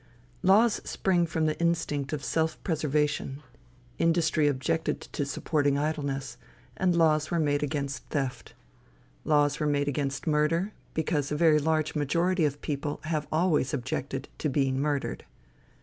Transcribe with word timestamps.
Laws 0.41 0.81
spring 0.83 1.27
from 1.27 1.45
the 1.45 1.59
instinct 1.61 2.11
of 2.11 2.23
self 2.23 2.57
preservation, 2.63 3.43
Industry 3.99 4.47
objected 4.47 4.99
to 4.99 5.27
supporting 5.27 5.77
idleness, 5.77 6.37
and 6.75 6.95
laws 6.95 7.29
were 7.29 7.37
made 7.37 7.61
against 7.61 8.05
theft. 8.09 8.55
Laws 9.25 9.59
were 9.59 9.67
made 9.67 9.87
against 9.87 10.25
murder, 10.25 10.73
because 10.95 11.31
a 11.31 11.35
very 11.35 11.59
large 11.59 11.93
majority 11.93 12.45
of 12.45 12.53
the 12.53 12.57
people 12.57 12.99
have 13.03 13.27
always 13.31 13.75
objected 13.75 14.27
to 14.39 14.49
being 14.49 14.79
murdered. 14.79 15.23